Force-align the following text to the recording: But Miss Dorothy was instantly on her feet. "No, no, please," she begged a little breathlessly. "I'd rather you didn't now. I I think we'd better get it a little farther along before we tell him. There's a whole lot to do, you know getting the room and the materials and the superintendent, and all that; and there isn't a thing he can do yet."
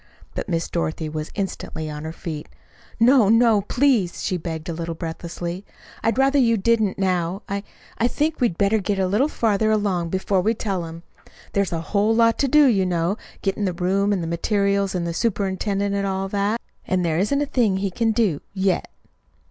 But 0.33 0.49
Miss 0.49 0.67
Dorothy 0.67 1.09
was 1.09 1.29
instantly 1.35 1.87
on 1.87 2.05
her 2.05 2.11
feet. 2.11 2.49
"No, 2.99 3.29
no, 3.29 3.61
please," 3.61 4.23
she 4.23 4.35
begged 4.35 4.67
a 4.67 4.73
little 4.73 4.95
breathlessly. 4.95 5.63
"I'd 6.01 6.17
rather 6.17 6.39
you 6.39 6.57
didn't 6.57 6.97
now. 6.97 7.43
I 7.47 7.61
I 7.99 8.07
think 8.07 8.41
we'd 8.41 8.57
better 8.57 8.79
get 8.79 8.97
it 8.97 9.03
a 9.03 9.07
little 9.07 9.27
farther 9.27 9.69
along 9.69 10.09
before 10.09 10.41
we 10.41 10.55
tell 10.55 10.85
him. 10.85 11.03
There's 11.53 11.71
a 11.71 11.81
whole 11.81 12.15
lot 12.15 12.39
to 12.39 12.47
do, 12.47 12.65
you 12.65 12.83
know 12.83 13.15
getting 13.43 13.65
the 13.65 13.73
room 13.73 14.11
and 14.11 14.23
the 14.23 14.27
materials 14.27 14.95
and 14.95 15.05
the 15.05 15.13
superintendent, 15.13 15.93
and 15.93 16.07
all 16.07 16.27
that; 16.29 16.59
and 16.87 17.05
there 17.05 17.19
isn't 17.19 17.39
a 17.39 17.45
thing 17.45 17.77
he 17.77 17.91
can 17.91 18.11
do 18.11 18.41
yet." 18.55 18.89